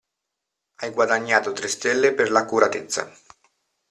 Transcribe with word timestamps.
Hai 0.79 0.89
guadagnato 0.95 1.51
tre 1.53 1.67
stelle 1.67 2.15
per 2.15 2.31
l‘accuratezza. 2.31 3.03